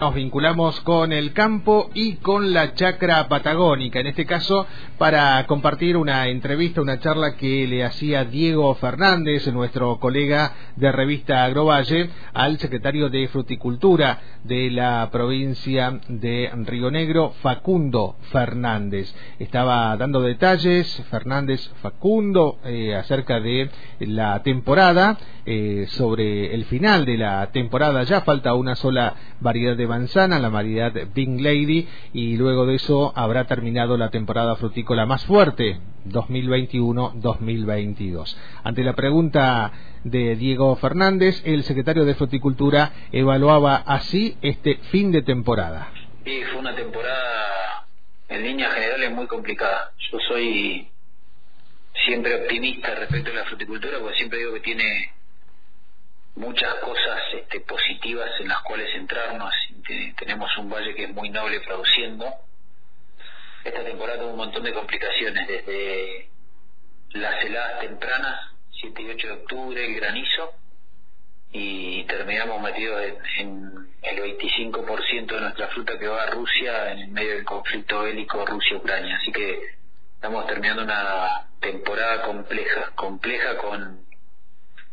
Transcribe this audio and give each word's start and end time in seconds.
Nos 0.00 0.14
vinculamos 0.14 0.80
con 0.82 1.12
el 1.12 1.32
campo 1.32 1.90
y 1.92 2.18
con 2.18 2.52
la 2.52 2.72
chacra 2.74 3.26
patagónica, 3.26 3.98
en 3.98 4.06
este 4.06 4.26
caso 4.26 4.64
para 4.96 5.44
compartir 5.48 5.96
una 5.96 6.28
entrevista, 6.28 6.80
una 6.80 7.00
charla 7.00 7.34
que 7.34 7.66
le 7.66 7.84
hacía 7.84 8.24
Diego 8.24 8.72
Fernández, 8.76 9.48
nuestro 9.52 9.98
colega 9.98 10.52
de 10.76 10.92
revista 10.92 11.42
Agrovalle, 11.42 12.10
al 12.32 12.60
secretario 12.60 13.08
de 13.08 13.26
Fruticultura 13.26 14.20
de 14.44 14.70
la 14.70 15.08
provincia 15.10 15.98
de 16.06 16.48
Río 16.64 16.92
Negro, 16.92 17.34
Facundo 17.42 18.14
Fernández. 18.30 19.12
Estaba 19.40 19.96
dando 19.96 20.20
detalles, 20.20 21.04
Fernández 21.10 21.72
Facundo, 21.82 22.60
eh, 22.64 22.94
acerca 22.94 23.40
de 23.40 23.68
la 23.98 24.44
temporada, 24.44 25.18
eh, 25.44 25.86
sobre 25.88 26.54
el 26.54 26.66
final 26.66 27.04
de 27.04 27.16
la 27.16 27.50
temporada, 27.50 28.04
ya 28.04 28.20
falta 28.20 28.54
una 28.54 28.76
sola 28.76 29.14
variedad 29.40 29.76
de 29.76 29.87
manzana, 29.88 30.38
la 30.38 30.50
variedad 30.50 30.92
Bing 31.14 31.42
Lady, 31.42 31.88
y 32.12 32.36
luego 32.36 32.66
de 32.66 32.74
eso 32.76 33.12
habrá 33.16 33.46
terminado 33.46 33.96
la 33.96 34.10
temporada 34.10 34.54
frutícola 34.56 35.06
más 35.06 35.24
fuerte, 35.26 35.80
2021-2022. 36.06 38.36
Ante 38.62 38.84
la 38.84 38.92
pregunta 38.92 39.72
de 40.04 40.36
Diego 40.36 40.76
Fernández, 40.76 41.42
el 41.44 41.64
secretario 41.64 42.04
de 42.04 42.14
Fruticultura 42.14 42.92
evaluaba 43.10 43.74
así 43.76 44.36
este 44.42 44.76
fin 44.90 45.10
de 45.10 45.22
temporada. 45.22 45.90
Sí, 46.24 46.40
fue 46.52 46.60
una 46.60 46.76
temporada 46.76 47.86
en 48.28 48.42
líneas 48.42 48.74
generales 48.74 49.10
muy 49.12 49.26
complicada. 49.26 49.92
Yo 50.12 50.18
soy 50.28 50.88
siempre 52.06 52.34
optimista 52.34 52.94
respecto 52.94 53.30
a 53.30 53.34
la 53.34 53.44
fruticultura 53.44 53.98
porque 53.98 54.16
siempre 54.16 54.38
digo 54.38 54.54
que 54.54 54.60
tiene 54.60 55.12
muchas 56.36 56.74
cosas 56.76 57.18
este, 57.34 57.60
positivas 57.60 58.30
en 58.40 58.48
las 58.48 58.62
cuales 58.62 58.88
centrarnos. 58.92 59.52
Tenemos 60.16 60.56
un 60.58 60.68
valle 60.68 60.94
que 60.94 61.04
es 61.04 61.14
muy 61.14 61.30
noble 61.30 61.60
produciendo. 61.60 62.26
Esta 63.64 63.82
temporada 63.82 64.20
tuvo 64.20 64.30
un 64.30 64.36
montón 64.36 64.62
de 64.62 64.72
complicaciones, 64.72 65.48
desde 65.48 66.28
las 67.12 67.42
heladas 67.44 67.80
tempranas, 67.80 68.52
7 68.80 69.02
y 69.02 69.10
8 69.10 69.26
de 69.26 69.32
octubre, 69.32 69.84
el 69.84 69.94
granizo, 69.94 70.52
y 71.52 72.04
terminamos 72.04 72.60
metidos 72.60 73.02
en, 73.38 73.88
el 74.02 74.38
25% 74.38 75.26
de 75.26 75.40
nuestra 75.40 75.68
fruta 75.68 75.98
que 75.98 76.06
va 76.06 76.22
a 76.22 76.30
Rusia 76.30 76.92
en 76.92 77.12
medio 77.12 77.30
del 77.30 77.44
conflicto 77.44 78.02
bélico 78.02 78.44
Rusia-Ucrania. 78.44 79.16
Así 79.16 79.32
que 79.32 79.58
estamos 80.14 80.46
terminando 80.46 80.82
una 80.82 81.48
temporada 81.60 82.22
compleja, 82.22 82.92
compleja 82.94 83.56
con 83.56 84.07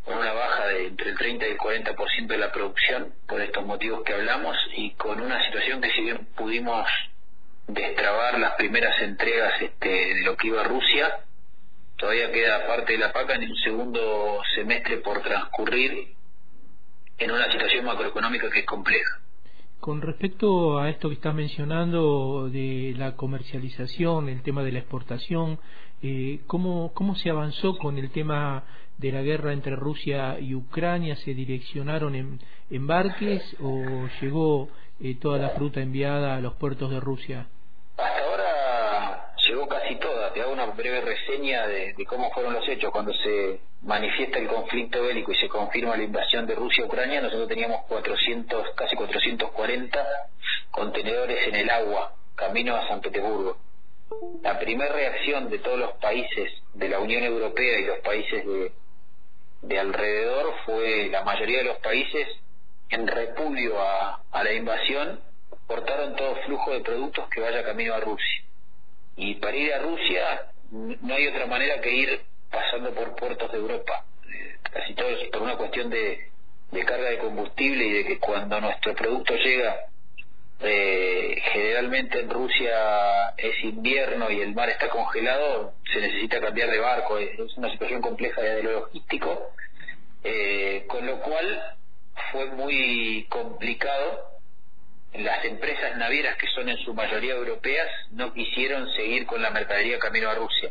con 0.06 0.18
una 0.18 0.32
baja 0.32 0.66
de 0.68 0.86
entre 0.86 1.10
el 1.10 1.18
30 1.18 1.46
y 1.46 1.50
el 1.50 1.58
40% 1.58 2.26
de 2.28 2.38
la 2.38 2.52
producción 2.52 3.12
por 3.26 3.40
estos 3.40 3.66
motivos 3.66 4.04
que 4.04 4.14
hablamos 4.14 4.56
y 4.76 4.92
con 4.92 5.20
una 5.20 5.44
situación 5.44 5.80
que 5.80 5.90
si 5.90 6.00
bien 6.02 6.26
pudimos 6.36 6.88
destrabar 7.66 8.38
las 8.38 8.54
primeras 8.54 8.94
entregas 9.02 9.60
este, 9.60 9.88
de 9.88 10.22
lo 10.22 10.36
que 10.36 10.46
iba 10.46 10.62
Rusia, 10.62 11.18
todavía 11.98 12.30
queda 12.30 12.68
parte 12.68 12.92
de 12.92 12.98
la 12.98 13.12
paca 13.12 13.34
en 13.34 13.42
el 13.42 13.56
segundo 13.64 14.40
semestre 14.54 14.98
por 14.98 15.22
transcurrir 15.22 16.14
en 17.18 17.30
una 17.32 17.50
situación 17.50 17.84
macroeconómica 17.84 18.48
que 18.48 18.60
es 18.60 18.66
compleja. 18.66 19.20
Con 19.80 20.00
respecto 20.00 20.78
a 20.78 20.90
esto 20.90 21.08
que 21.08 21.14
estás 21.14 21.34
mencionando 21.34 22.48
de 22.50 22.94
la 22.96 23.14
comercialización, 23.14 24.28
el 24.28 24.42
tema 24.42 24.64
de 24.64 24.72
la 24.72 24.80
exportación, 24.80 25.58
eh, 26.02 26.40
¿cómo, 26.46 26.92
¿cómo 26.92 27.14
se 27.14 27.30
avanzó 27.30 27.76
con 27.78 27.96
el 27.98 28.10
tema 28.10 28.64
de 28.98 29.12
la 29.12 29.22
guerra 29.22 29.52
entre 29.52 29.76
Rusia 29.76 30.40
y 30.40 30.54
Ucrania 30.54 31.16
se 31.16 31.34
direccionaron 31.34 32.14
en 32.14 32.40
embarques 32.70 33.56
o 33.60 34.08
llegó 34.20 34.68
eh, 35.00 35.14
toda 35.20 35.38
la 35.38 35.50
fruta 35.50 35.80
enviada 35.80 36.36
a 36.36 36.40
los 36.40 36.54
puertos 36.54 36.90
de 36.90 37.00
Rusia? 37.00 37.46
Casi 39.86 40.00
toda. 40.00 40.32
Te 40.32 40.42
hago 40.42 40.52
una 40.52 40.66
breve 40.66 41.00
reseña 41.00 41.64
de, 41.68 41.94
cómo 42.08 42.32
fueron 42.32 42.54
los 42.54 42.68
hechos. 42.68 42.90
Cuando 42.90 43.12
se 43.14 43.60
manifiesta 43.82 44.40
el 44.40 44.48
conflicto 44.48 45.00
bélico 45.00 45.30
y 45.30 45.36
se 45.36 45.48
confirma 45.48 45.96
la 45.96 46.02
invasión 46.02 46.44
de 46.44 46.56
Rusia 46.56 46.82
a 46.82 46.86
Ucrania, 46.88 47.20
nosotros 47.20 47.46
teníamos 47.46 47.84
400, 47.86 48.74
casi 48.74 48.96
440 48.96 50.04
contenedores 50.72 51.46
en 51.46 51.54
el 51.54 51.70
agua, 51.70 52.16
camino 52.34 52.74
a 52.74 52.88
San 52.88 53.00
Petersburgo. 53.00 53.58
La 54.42 54.58
primera 54.58 54.92
reacción 54.92 55.50
de 55.50 55.60
todos 55.60 55.78
los 55.78 55.92
países 55.98 56.52
de 56.74 56.88
la 56.88 56.98
Unión 56.98 57.22
Europea 57.22 57.78
y 57.78 57.84
los 57.84 57.98
países 58.00 58.44
de, 58.44 58.72
de 59.62 59.78
alrededor 59.78 60.52
fue 60.64 61.10
la 61.12 61.22
mayoría 61.22 61.58
de 61.58 61.64
los 61.64 61.78
países 61.78 62.26
en 62.90 63.06
repudio 63.06 63.80
a, 63.80 64.20
la 64.32 64.52
invasión 64.52 65.20
cortaron 65.68 66.16
todo 66.16 66.34
flujo 66.44 66.72
de 66.72 66.80
productos 66.80 67.28
que 67.28 67.40
vaya 67.40 67.62
camino 67.62 67.94
a 67.94 68.00
Rusia. 68.00 68.35
Y 69.16 69.36
para 69.36 69.56
ir 69.56 69.72
a 69.72 69.78
Rusia 69.78 70.50
no 70.70 71.14
hay 71.14 71.28
otra 71.28 71.46
manera 71.46 71.80
que 71.80 71.92
ir 71.94 72.20
pasando 72.50 72.90
por 72.92 73.16
puertos 73.16 73.50
de 73.50 73.58
Europa. 73.58 74.04
Eh, 74.28 74.56
casi 74.70 74.94
todo 74.94 75.08
es 75.08 75.28
por 75.30 75.42
una 75.42 75.56
cuestión 75.56 75.90
de, 75.90 76.30
de 76.72 76.84
carga 76.84 77.10
de 77.10 77.18
combustible 77.18 77.84
y 77.84 77.92
de 77.92 78.04
que 78.04 78.18
cuando 78.18 78.60
nuestro 78.60 78.94
producto 78.94 79.34
llega 79.36 79.88
eh, 80.60 81.36
generalmente 81.52 82.20
en 82.20 82.30
Rusia 82.30 83.28
es 83.36 83.62
invierno 83.62 84.30
y 84.30 84.40
el 84.40 84.54
mar 84.54 84.70
está 84.70 84.88
congelado, 84.88 85.74
se 85.92 86.00
necesita 86.00 86.40
cambiar 86.40 86.70
de 86.70 86.78
barco, 86.78 87.18
es 87.18 87.38
una 87.56 87.70
situación 87.72 88.00
compleja 88.00 88.40
de 88.40 88.62
lo 88.62 88.72
logístico, 88.72 89.52
eh, 90.24 90.84
con 90.88 91.06
lo 91.06 91.20
cual 91.20 91.76
fue 92.32 92.46
muy 92.46 93.26
complicado. 93.28 94.35
Las 95.18 95.44
empresas 95.44 95.96
navieras, 95.96 96.36
que 96.36 96.46
son 96.48 96.68
en 96.68 96.76
su 96.78 96.92
mayoría 96.92 97.34
europeas, 97.34 97.88
no 98.10 98.32
quisieron 98.32 98.88
seguir 98.94 99.26
con 99.26 99.40
la 99.40 99.50
mercadería 99.50 99.98
camino 99.98 100.28
a 100.28 100.34
Rusia, 100.34 100.70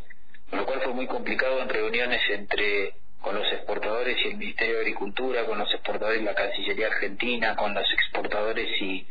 con 0.50 0.60
lo 0.60 0.66
cual 0.66 0.82
fue 0.82 0.94
muy 0.94 1.08
complicado 1.08 1.62
en 1.62 1.70
reuniones 1.70 2.22
entre 2.30 2.94
con 3.22 3.34
los 3.34 3.52
exportadores 3.52 4.18
y 4.24 4.28
el 4.28 4.38
Ministerio 4.38 4.76
de 4.76 4.82
Agricultura, 4.82 5.46
con 5.46 5.58
los 5.58 5.74
exportadores 5.74 6.22
y 6.22 6.26
la 6.26 6.36
Cancillería 6.36 6.88
Argentina, 6.88 7.56
con 7.56 7.74
los 7.74 7.92
exportadores 7.92 8.70
y 8.82 9.08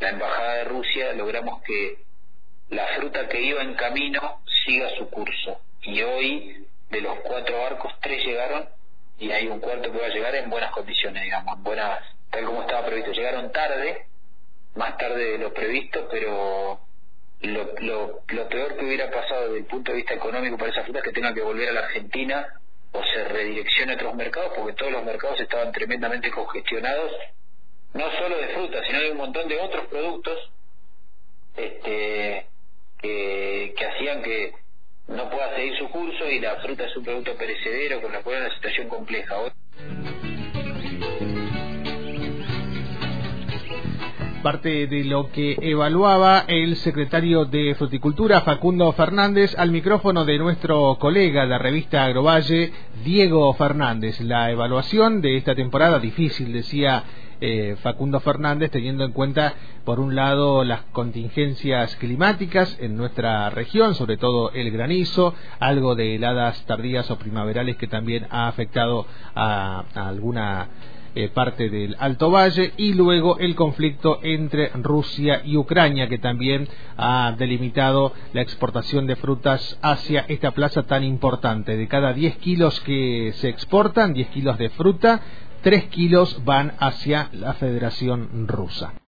la 0.00 0.08
Embajada 0.08 0.54
de 0.54 0.64
Rusia, 0.64 1.12
logramos 1.12 1.62
que 1.62 1.98
la 2.70 2.86
fruta 2.96 3.28
que 3.28 3.42
iba 3.42 3.62
en 3.62 3.74
camino 3.74 4.40
siga 4.64 4.88
su 4.96 5.10
curso. 5.10 5.60
Y 5.82 6.00
hoy, 6.00 6.66
de 6.88 7.00
los 7.02 7.18
cuatro 7.20 7.58
barcos, 7.58 7.92
tres 8.00 8.24
llegaron 8.24 8.68
y 9.18 9.30
hay 9.32 9.48
un 9.48 9.60
cuarto 9.60 9.92
que 9.92 9.98
va 9.98 10.06
a 10.06 10.14
llegar 10.14 10.34
en 10.34 10.48
buenas 10.48 10.70
condiciones, 10.70 11.22
digamos, 11.22 11.58
en 11.58 11.62
buenas, 11.62 12.00
tal 12.30 12.44
como 12.46 12.62
estaba 12.62 12.86
previsto. 12.86 13.12
Llegaron 13.12 13.52
tarde, 13.52 14.06
más 14.78 14.96
tarde 14.96 15.32
de 15.32 15.38
lo 15.38 15.52
previsto, 15.52 16.08
pero 16.10 16.80
lo, 17.40 17.74
lo, 17.80 18.20
lo 18.28 18.48
peor 18.48 18.76
que 18.76 18.84
hubiera 18.84 19.10
pasado 19.10 19.46
desde 19.46 19.58
el 19.58 19.64
punto 19.66 19.90
de 19.90 19.98
vista 19.98 20.14
económico 20.14 20.56
para 20.56 20.70
esa 20.70 20.84
fruta 20.84 21.00
es 21.00 21.04
que 21.04 21.12
tenga 21.12 21.34
que 21.34 21.42
volver 21.42 21.68
a 21.68 21.72
la 21.72 21.80
Argentina 21.80 22.46
o 22.92 23.02
se 23.04 23.24
redireccione 23.24 23.92
a 23.92 23.96
otros 23.96 24.14
mercados, 24.14 24.52
porque 24.56 24.72
todos 24.74 24.92
los 24.92 25.04
mercados 25.04 25.40
estaban 25.40 25.72
tremendamente 25.72 26.30
congestionados 26.30 27.12
no 27.94 28.10
solo 28.12 28.36
de 28.36 28.48
fruta, 28.48 28.82
sino 28.86 29.00
de 29.00 29.10
un 29.10 29.16
montón 29.18 29.48
de 29.48 29.60
otros 29.60 29.86
productos 29.86 30.50
este, 31.56 32.46
que, 33.00 33.74
hacían 33.94 34.22
que 34.22 34.54
no 35.08 35.28
pueda 35.30 35.54
seguir 35.56 35.76
su 35.78 35.88
curso 35.90 36.28
y 36.28 36.38
la 36.38 36.56
fruta 36.56 36.84
es 36.84 36.96
un 36.96 37.04
producto 37.04 37.34
perecedero 37.36 38.00
con 38.00 38.12
la 38.12 38.22
cual 38.22 38.36
es 38.36 38.46
una 38.46 38.54
situación 38.54 38.88
compleja. 38.88 39.36
Parte 44.42 44.86
de 44.86 45.04
lo 45.04 45.30
que 45.30 45.56
evaluaba 45.60 46.44
el 46.46 46.76
secretario 46.76 47.44
de 47.44 47.74
Fruticultura, 47.74 48.42
Facundo 48.42 48.90
Fernández, 48.92 49.54
al 49.58 49.70
micrófono 49.70 50.24
de 50.24 50.38
nuestro 50.38 50.96
colega 50.98 51.42
de 51.42 51.48
la 51.48 51.58
revista 51.58 52.04
Agrovalle, 52.04 52.72
Diego 53.04 53.52
Fernández. 53.54 54.20
La 54.20 54.50
evaluación 54.50 55.20
de 55.20 55.36
esta 55.36 55.54
temporada 55.54 55.98
difícil, 55.98 56.52
decía 56.52 57.04
eh, 57.40 57.76
Facundo 57.82 58.18
Fernández, 58.20 58.70
teniendo 58.70 59.04
en 59.04 59.12
cuenta, 59.12 59.54
por 59.84 60.00
un 60.00 60.14
lado, 60.14 60.64
las 60.64 60.82
contingencias 60.92 61.94
climáticas 61.96 62.76
en 62.80 62.96
nuestra 62.96 63.48
región, 63.50 63.94
sobre 63.94 64.16
todo 64.16 64.50
el 64.52 64.70
granizo, 64.70 65.34
algo 65.60 65.94
de 65.94 66.16
heladas 66.16 66.64
tardías 66.66 67.10
o 67.10 67.18
primaverales 67.18 67.76
que 67.76 67.86
también 67.86 68.26
ha 68.30 68.48
afectado 68.48 69.06
a, 69.34 69.84
alguna 69.94 70.68
eh, 71.14 71.28
parte 71.28 71.68
del 71.68 71.96
Alto 71.98 72.30
Valle 72.30 72.72
y 72.76 72.94
luego 72.94 73.38
el 73.38 73.54
conflicto 73.54 74.20
entre 74.22 74.68
Rusia 74.74 75.42
y 75.44 75.56
Ucrania 75.56 76.08
que 76.08 76.18
también 76.18 76.68
ha 76.96 77.34
delimitado 77.38 78.12
la 78.32 78.42
exportación 78.42 79.06
de 79.06 79.16
frutas 79.16 79.78
hacia 79.82 80.24
esta 80.28 80.52
plaza 80.52 80.84
tan 80.84 81.04
importante. 81.04 81.76
De 81.76 81.88
cada 81.88 82.12
10 82.12 82.36
kilos 82.38 82.80
que 82.80 83.32
se 83.36 83.48
exportan, 83.48 84.12
10 84.12 84.28
kilos 84.28 84.58
de 84.58 84.70
fruta, 84.70 85.20
3 85.62 85.84
kilos 85.84 86.44
van 86.44 86.74
hacia 86.78 87.30
la 87.32 87.54
Federación 87.54 88.46
Rusa. 88.46 88.92